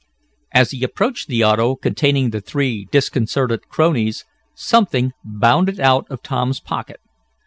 [0.51, 6.59] As he approached the auto, containing the three disconcerted cronies, something bounded out of Tom's
[6.59, 6.99] pocket.